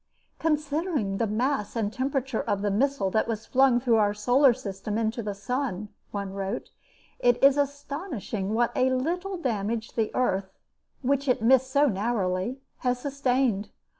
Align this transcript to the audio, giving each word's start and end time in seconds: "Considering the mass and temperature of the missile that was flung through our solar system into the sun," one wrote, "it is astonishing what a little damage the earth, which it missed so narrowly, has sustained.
"Considering 0.39 1.17
the 1.17 1.27
mass 1.27 1.75
and 1.75 1.93
temperature 1.93 2.41
of 2.41 2.63
the 2.63 2.71
missile 2.71 3.11
that 3.11 3.27
was 3.27 3.45
flung 3.45 3.79
through 3.79 3.97
our 3.97 4.15
solar 4.15 4.51
system 4.51 4.97
into 4.97 5.21
the 5.21 5.35
sun," 5.35 5.89
one 6.09 6.33
wrote, 6.33 6.71
"it 7.19 7.37
is 7.43 7.55
astonishing 7.55 8.55
what 8.55 8.71
a 8.75 8.89
little 8.89 9.37
damage 9.37 9.93
the 9.93 10.09
earth, 10.15 10.57
which 11.03 11.27
it 11.27 11.43
missed 11.43 11.69
so 11.69 11.85
narrowly, 11.87 12.57
has 12.79 12.97
sustained. 12.97 13.69